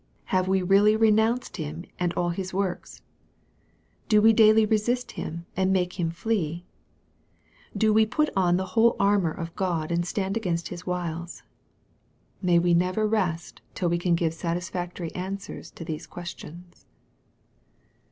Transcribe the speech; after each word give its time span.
Have 0.33 0.47
we 0.47 0.63
really 0.63 0.95
renounced 0.95 1.57
him 1.57 1.85
and 1.99 2.11
all 2.13 2.29
his 2.31 2.55
works? 2.55 3.03
Do 4.09 4.19
we 4.19 4.33
daily 4.33 4.65
resist 4.65 5.11
him 5.11 5.45
and 5.55 5.71
make 5.71 5.99
him 5.99 6.09
flee? 6.09 6.65
Do 7.77 7.93
we 7.93 8.07
put 8.07 8.31
on 8.35 8.57
the 8.57 8.65
whole 8.73 8.95
armor 8.99 9.29
of 9.31 9.55
God 9.55 9.91
and 9.91 10.03
stand 10.03 10.35
against 10.35 10.69
his 10.69 10.87
wiles. 10.87 11.43
May 12.41 12.57
we 12.57 12.73
never 12.73 13.07
rest 13.07 13.61
till 13.75 13.89
we 13.89 13.99
can 13.99 14.15
give 14.15 14.33
satisfactory 14.33 15.13
answers 15.13 15.69
to 15.69 15.85
these 15.85 16.07
questions. 16.07 16.87